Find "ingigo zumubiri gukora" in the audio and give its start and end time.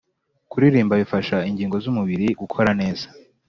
1.49-2.69